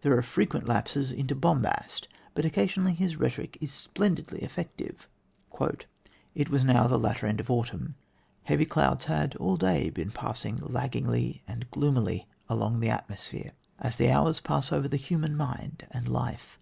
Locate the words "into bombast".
1.12-2.08